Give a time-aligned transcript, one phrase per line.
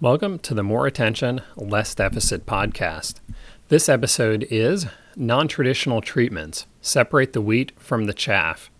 [0.00, 3.14] Welcome to the More Attention, Less Deficit podcast.
[3.66, 4.86] This episode is
[5.16, 8.70] Non Traditional Treatments Separate the Wheat from the Chaff.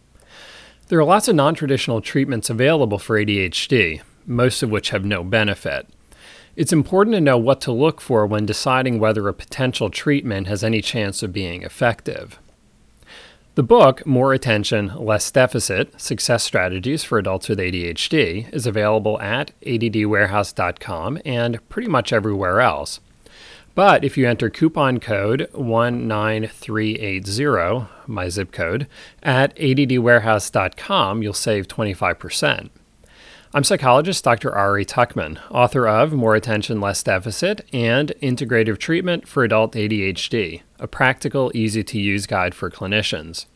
[0.87, 5.25] There are lots of non traditional treatments available for ADHD, most of which have no
[5.25, 5.89] benefit.
[6.55, 10.63] It's important to know what to look for when deciding whether a potential treatment has
[10.63, 12.39] any chance of being effective.
[13.59, 19.51] The book, More Attention, Less Deficit Success Strategies for Adults with ADHD, is available at
[19.63, 23.01] addwarehouse.com and pretty much everywhere else.
[23.75, 28.87] But if you enter coupon code 19380, my zip code,
[29.25, 32.71] at addwarehouse.com, you'll save 25%.
[33.55, 34.55] I'm psychologist Dr.
[34.55, 40.87] Ari Tuckman, author of More Attention, Less Deficit and Integrative Treatment for Adult ADHD, a
[40.87, 43.47] practical, easy to use guide for clinicians.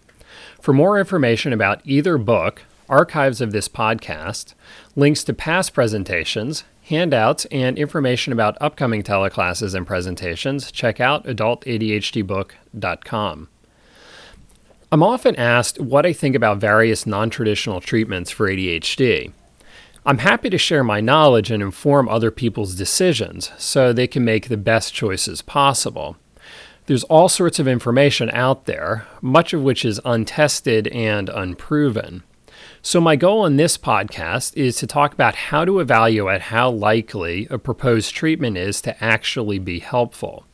[0.63, 4.55] For more information about either book, archives of this podcast,
[4.97, 13.49] links to past presentations, handouts, and information about upcoming teleclasses and presentations, check out adultadhdbook.com.
[14.91, 19.35] I'm often asked what I think about various non traditional treatments for ADHD.
[20.05, 24.49] I'm happy to share my knowledge and inform other people's decisions so they can make
[24.49, 26.17] the best choices possible.
[26.87, 32.25] There's all sorts of information out there, much of which is untested and unproven.
[32.83, 37.47] So, my goal in this podcast is to talk about how to evaluate how likely
[37.49, 40.45] a proposed treatment is to actually be helpful.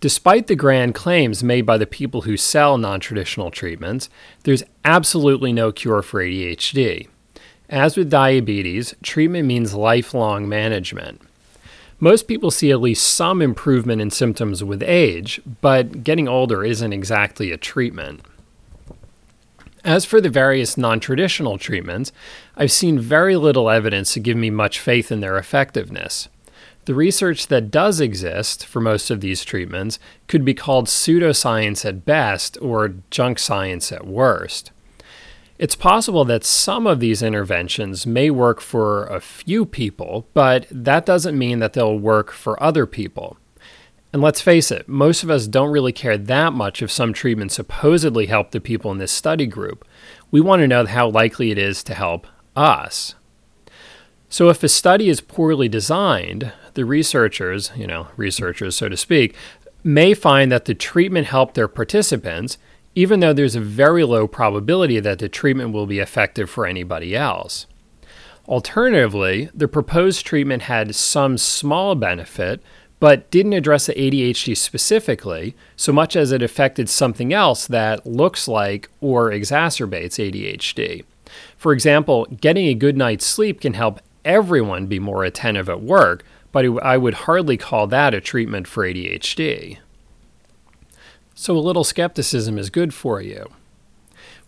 [0.00, 4.10] Despite the grand claims made by the people who sell non traditional treatments,
[4.44, 7.08] there's absolutely no cure for ADHD.
[7.68, 11.20] As with diabetes, treatment means lifelong management.
[12.00, 16.92] Most people see at least some improvement in symptoms with age, but getting older isn't
[16.92, 18.20] exactly a treatment.
[19.84, 22.12] As for the various non traditional treatments,
[22.56, 26.28] I've seen very little evidence to give me much faith in their effectiveness.
[26.84, 32.06] The research that does exist for most of these treatments could be called pseudoscience at
[32.06, 34.70] best or junk science at worst.
[35.58, 41.04] It's possible that some of these interventions may work for a few people, but that
[41.04, 43.36] doesn't mean that they'll work for other people.
[44.12, 47.52] And let's face it, most of us don't really care that much if some treatment
[47.52, 49.84] supposedly helped the people in this study group.
[50.30, 52.26] We want to know how likely it is to help
[52.56, 53.16] us.
[54.30, 59.34] So, if a study is poorly designed, the researchers, you know, researchers so to speak,
[59.82, 62.58] may find that the treatment helped their participants
[62.94, 67.14] even though there's a very low probability that the treatment will be effective for anybody
[67.16, 67.66] else.
[68.46, 72.62] Alternatively, the proposed treatment had some small benefit,
[73.00, 78.48] but didn't address the ADHD specifically so much as it affected something else that looks
[78.48, 81.04] like or exacerbates ADHD.
[81.56, 86.24] For example, getting a good night's sleep can help everyone be more attentive at work,
[86.50, 89.78] but I would hardly call that a treatment for ADHD.
[91.40, 93.52] So a little skepticism is good for you.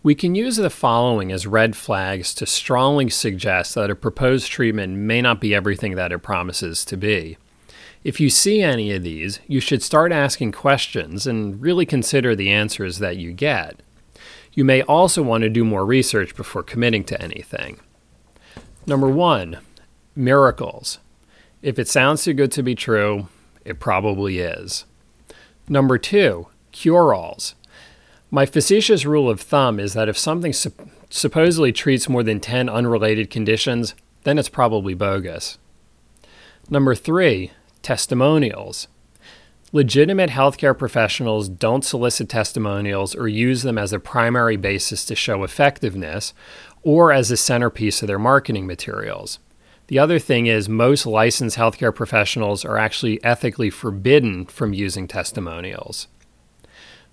[0.03, 4.97] We can use the following as red flags to strongly suggest that a proposed treatment
[4.97, 7.37] may not be everything that it promises to be.
[8.03, 12.49] If you see any of these, you should start asking questions and really consider the
[12.49, 13.79] answers that you get.
[14.51, 17.79] You may also want to do more research before committing to anything.
[18.85, 19.59] Number one,
[20.13, 20.99] miracles.
[21.61, 23.29] If it sounds too good to be true,
[23.63, 24.83] it probably is.
[25.69, 27.55] Number two, cure alls.
[28.29, 32.69] My facetious rule of thumb is that if something sup- supposedly treats more than 10
[32.69, 33.93] unrelated conditions,
[34.23, 35.57] then it's probably bogus.
[36.69, 38.87] Number three, testimonials.
[39.73, 45.43] Legitimate healthcare professionals don't solicit testimonials or use them as a primary basis to show
[45.43, 46.33] effectiveness
[46.83, 49.39] or as a centerpiece of their marketing materials.
[49.87, 56.07] The other thing is, most licensed healthcare professionals are actually ethically forbidden from using testimonials.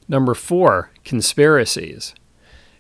[0.08, 2.14] Number four, conspiracies.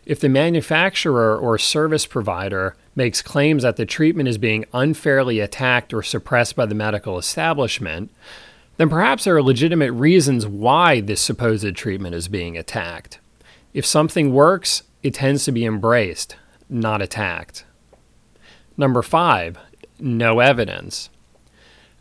[0.06, 5.92] If the manufacturer or service provider makes claims that the treatment is being unfairly attacked
[5.92, 8.10] or suppressed by the medical establishment,
[8.78, 13.18] then perhaps there are legitimate reasons why this supposed treatment is being attacked.
[13.74, 16.36] If something works, it tends to be embraced,
[16.70, 17.64] not attacked.
[18.76, 19.58] Number five,
[19.98, 21.10] no evidence.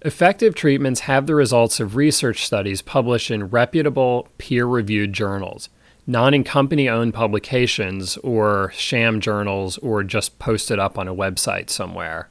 [0.08, 5.68] Effective treatments have the results of research studies published in reputable, peer reviewed journals,
[6.08, 11.70] not in company owned publications or sham journals or just posted up on a website
[11.70, 12.30] somewhere.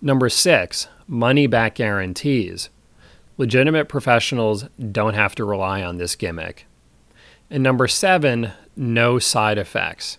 [0.00, 2.70] Number six, money back guarantees.
[3.36, 6.64] Legitimate professionals don't have to rely on this gimmick.
[7.50, 10.16] And number seven, no side effects.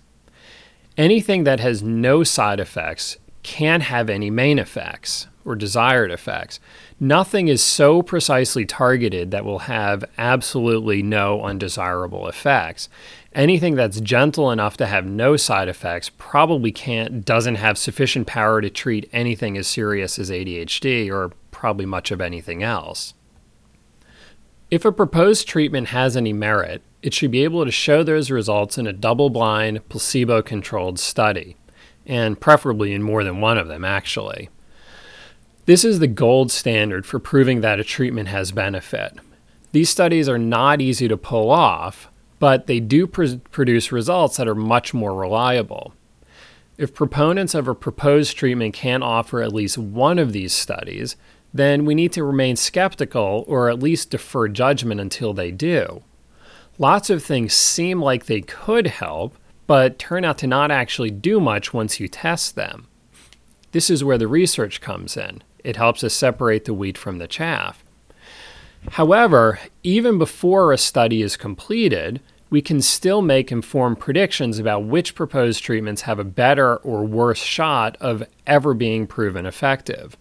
[1.00, 6.60] Anything that has no side effects can't have any main effects or desired effects.
[7.00, 12.90] Nothing is so precisely targeted that will have absolutely no undesirable effects.
[13.34, 18.60] Anything that's gentle enough to have no side effects probably can't doesn't have sufficient power
[18.62, 23.14] to treat anything as serious as ADHD or probably much of anything else.
[24.70, 28.78] If a proposed treatment has any merit, it should be able to show those results
[28.78, 31.56] in a double blind, placebo controlled study,
[32.06, 34.50] and preferably in more than one of them, actually.
[35.68, 39.12] This is the gold standard for proving that a treatment has benefit.
[39.74, 42.10] These studies are not easy to pull off,
[42.40, 45.94] but they do pr- produce results that are much more reliable.
[46.78, 51.18] If proponents of a proposed treatment can't offer at least one of these studies,
[51.54, 56.02] then we need to remain skeptical or at least defer judgment until they do.
[56.78, 59.36] Lots of things seem like they could help,
[59.66, 62.88] but turn out to not actually do much once you test them.
[63.74, 65.44] This is where the research comes in.
[65.68, 67.84] It helps us separate the wheat from the chaff.
[68.92, 75.14] However, even before a study is completed, we can still make informed predictions about which
[75.14, 80.16] proposed treatments have a better or worse shot of ever being proven effective.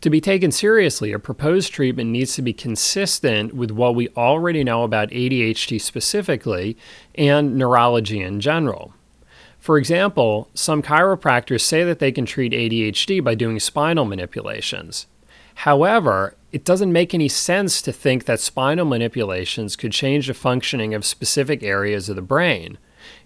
[0.00, 4.64] To be taken seriously, a proposed treatment needs to be consistent with what we already
[4.64, 6.76] know about ADHD specifically
[7.14, 8.95] and neurology in general.
[9.66, 15.08] For example, some chiropractors say that they can treat ADHD by doing spinal manipulations.
[15.56, 20.94] However, it doesn't make any sense to think that spinal manipulations could change the functioning
[20.94, 22.78] of specific areas of the brain.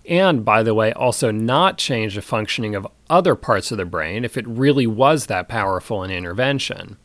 [0.08, 4.24] And, by the way, also not change the functioning of other parts of the brain
[4.24, 6.96] if it really was that powerful an intervention.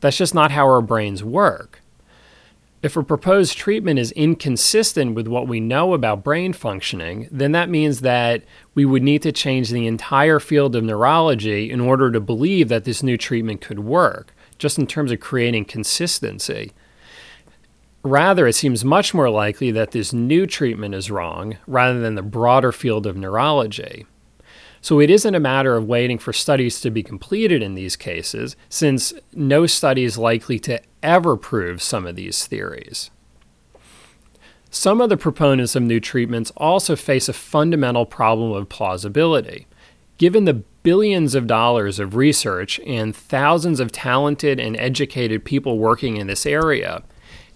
[0.00, 1.82] That's just not how our brains work.
[2.82, 7.68] If a proposed treatment is inconsistent with what we know about brain functioning, then that
[7.68, 8.42] means that
[8.74, 12.84] we would need to change the entire field of neurology in order to believe that
[12.84, 16.72] this new treatment could work just in terms of creating consistency.
[18.02, 22.22] Rather, it seems much more likely that this new treatment is wrong rather than the
[22.22, 24.06] broader field of neurology.
[24.82, 28.56] So it isn't a matter of waiting for studies to be completed in these cases,
[28.68, 33.10] since no study is likely to ever prove some of these theories.
[34.70, 39.66] Some of the proponents of new treatments also face a fundamental problem of plausibility.
[40.16, 46.16] Given the billions of dollars of research and thousands of talented and educated people working
[46.16, 47.02] in this area,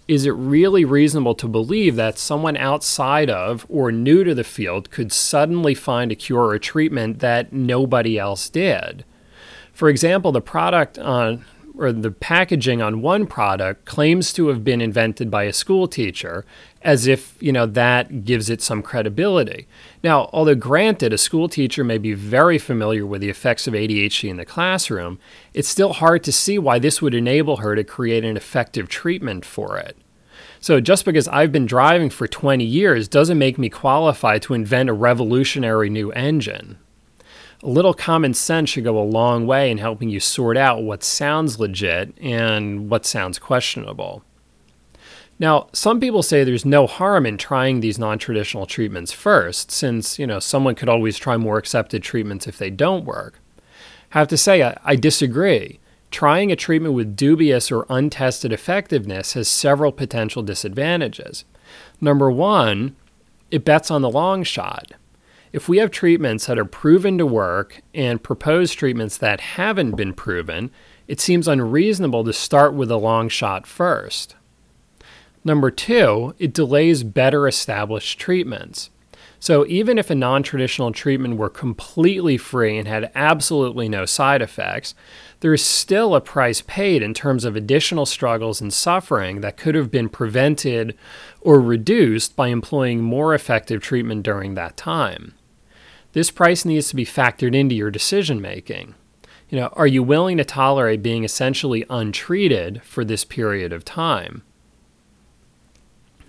[0.07, 4.91] is it really reasonable to believe that someone outside of or new to the field
[4.91, 9.03] could suddenly find a cure or treatment that nobody else did?
[9.73, 11.43] For example, the product on
[11.77, 16.45] or the packaging on one product claims to have been invented by a school teacher
[16.81, 19.67] as if you know that gives it some credibility.
[20.03, 24.29] Now although granted a school teacher may be very familiar with the effects of ADHD
[24.29, 25.19] in the classroom
[25.53, 29.45] it's still hard to see why this would enable her to create an effective treatment
[29.45, 29.97] for it.
[30.59, 34.89] So just because I've been driving for 20 years doesn't make me qualified to invent
[34.89, 36.79] a revolutionary new engine
[37.65, 41.03] a little common sense should go a long way in helping you sort out what
[41.03, 44.23] sounds legit and what sounds questionable.
[45.39, 50.27] Now, some people say there's no harm in trying these non-traditional treatments first, since, you
[50.27, 53.39] know, someone could always try more accepted treatments if they don't work.
[54.13, 55.79] I have to say, I, I disagree.
[56.11, 61.43] Trying a treatment with dubious or untested effectiveness has several potential disadvantages.
[61.99, 62.95] Number one,
[63.49, 64.93] it bets on the long shot
[65.55, 70.13] if we have treatments that are proven to work and proposed treatments that haven't been
[70.13, 70.69] proven,
[71.07, 74.35] it seems unreasonable to start with a long shot first.
[75.45, 78.89] Number two, it delays better established treatments.
[79.39, 84.41] So, even if a non traditional treatment were completely free and had absolutely no side
[84.41, 84.93] effects,
[85.39, 89.75] there is still a price paid in terms of additional struggles and suffering that could
[89.75, 90.97] have been prevented
[91.39, 95.33] or reduced by employing more effective treatment during that time.
[96.15, 98.95] This price needs to be factored into your decision making.
[99.49, 104.41] You know, are you willing to tolerate being essentially untreated for this period of time?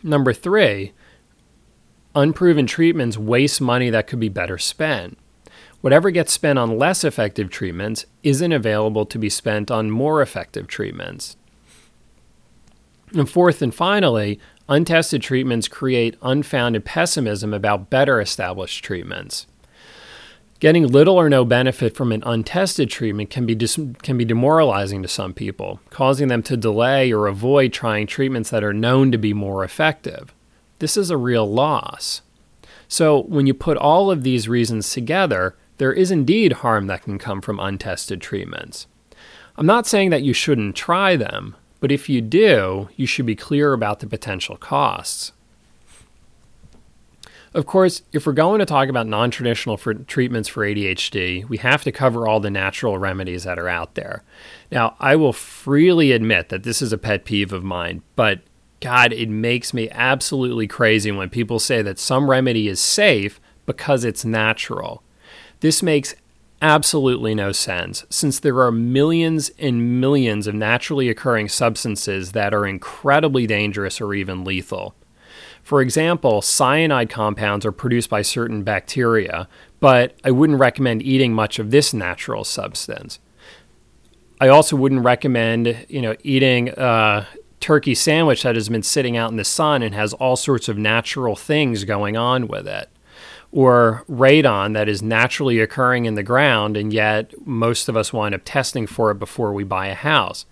[0.03, 0.93] Number three,
[2.17, 5.19] unproven treatments waste money that could be better spent.
[5.83, 10.67] Whatever gets spent on less effective treatments isn't available to be spent on more effective
[10.67, 11.37] treatments.
[13.13, 19.47] And fourth and finally, untested treatments create unfounded pessimism about better established treatments.
[20.59, 25.03] Getting little or no benefit from an untested treatment can be dis- can be demoralizing
[25.03, 29.19] to some people, causing them to delay or avoid trying treatments that are known to
[29.19, 30.35] be more effective.
[30.79, 32.23] This is a real loss.
[32.89, 37.19] So, when you put all of these reasons together, there is indeed harm that can
[37.19, 38.87] come from untested treatments.
[39.59, 43.37] I'm not saying that you shouldn't try them, but if you do, you should be
[43.37, 45.33] clear about the potential costs.
[47.57, 51.83] Of course, if we're going to talk about non traditional treatments for ADHD, we have
[51.85, 54.23] to cover all the natural remedies that are out there.
[54.71, 58.41] Now, I will freely admit that this is a pet peeve of mine, but
[58.81, 64.05] God, it makes me absolutely crazy when people say that some remedy is safe because
[64.05, 65.03] it's natural.
[65.61, 66.15] This makes
[66.61, 72.67] absolutely no sense since there are millions and millions of naturally occurring substances that are
[72.67, 74.95] incredibly dangerous or even lethal.
[75.67, 79.49] For example, cyanide compounds are produced by certain bacteria,
[79.81, 83.19] but I wouldn't recommend eating much of this natural substance.
[84.41, 87.27] I also wouldn't recommend, you know, eating a
[87.59, 90.79] turkey sandwich that has been sitting out in the sun and has all sorts of
[90.79, 92.89] natural things going on with it.
[93.51, 98.37] Or radon that is naturally occurring in the ground, and yet most of us wind
[98.37, 100.47] up testing for it before we buy a house.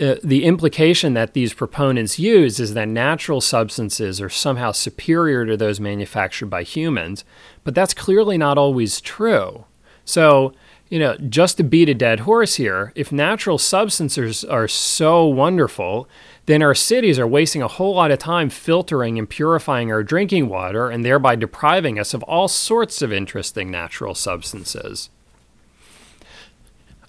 [0.00, 5.56] Uh, the implication that these proponents use is that natural substances are somehow superior to
[5.56, 7.24] those manufactured by humans,
[7.62, 9.64] but that's clearly not always true.
[10.04, 10.52] So,
[10.88, 16.08] you know, just to beat a dead horse here, if natural substances are so wonderful,
[16.46, 20.48] then our cities are wasting a whole lot of time filtering and purifying our drinking
[20.48, 25.08] water and thereby depriving us of all sorts of interesting natural substances.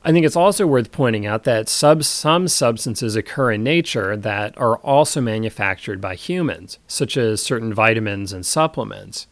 [0.08, 4.56] I think it's also worth pointing out that sub- some substances occur in nature that
[4.56, 9.26] are also manufactured by humans, such as certain vitamins and supplements.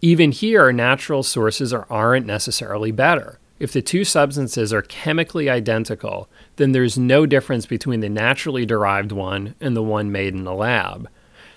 [0.00, 3.38] Even here, natural sources are, aren't necessarily better.
[3.60, 9.12] If the two substances are chemically identical, then there's no difference between the naturally derived
[9.12, 11.08] one and the one made in the lab.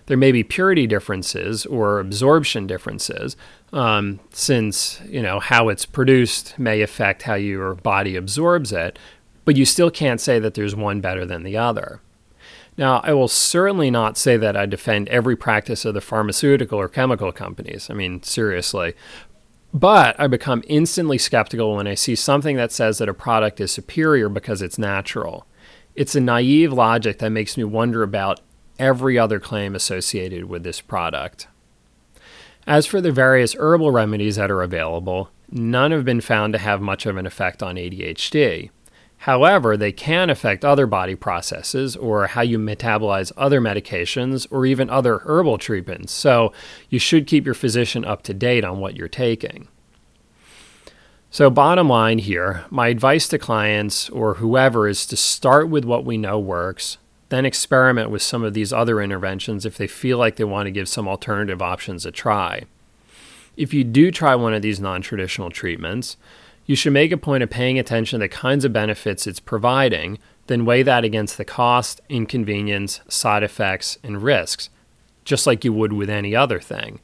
[0.07, 3.37] There may be purity differences or absorption differences,
[3.71, 8.97] um, since you know how it's produced may affect how your body absorbs it,
[9.45, 12.01] but you still can't say that there's one better than the other.
[12.77, 16.87] Now, I will certainly not say that I defend every practice of the pharmaceutical or
[16.87, 17.89] chemical companies.
[17.89, 18.93] I mean, seriously.
[19.73, 23.71] But I become instantly skeptical when I see something that says that a product is
[23.71, 25.47] superior because it's natural.
[25.95, 28.41] It's a naive logic that makes me wonder about
[28.79, 31.47] every other claim associated with this product.
[32.65, 36.81] As for the various herbal remedies that are available, none have been found to have
[36.81, 38.69] much of an effect on ADHD.
[39.19, 44.89] However, they can affect other body processes or how you metabolize other medications or even
[44.89, 46.53] other herbal treatments, so
[46.89, 49.67] you should keep your physician up to date on what you're taking.
[51.29, 56.05] So, bottom line here, my advice to clients or whoever is to start with what
[56.05, 56.97] we know works,
[57.29, 60.71] then experiment with some of these other interventions if they feel like they want to
[60.71, 62.63] give some alternative options a try.
[63.55, 66.15] If you do try one of these non traditional treatments,
[66.65, 70.19] you should make a point of paying attention to the kinds of benefits it's providing,
[70.47, 74.69] then weigh that against the cost, inconvenience, side effects, and risks,
[75.25, 76.99] just like you would with any other thing.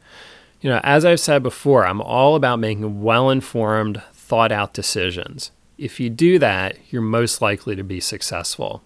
[0.61, 5.51] You know, as I've said before, I'm all about making well informed, thought out decisions.
[5.77, 8.81] If you do that, you're most likely to be successful.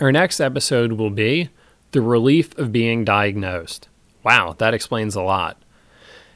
[0.00, 1.50] Our next episode will be
[1.90, 3.86] The Relief of Being Diagnosed.
[4.24, 5.62] Wow, that explains a lot.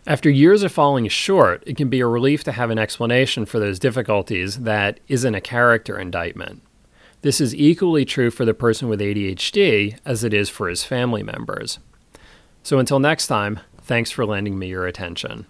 [0.07, 3.59] After years of falling short, it can be a relief to have an explanation for
[3.59, 6.63] those difficulties that isn't a character indictment.
[7.23, 11.23] This is equally true for the person with ADHD as it is for his family
[11.23, 11.79] members.
[12.63, 15.47] So until next time, thanks for lending me your attention.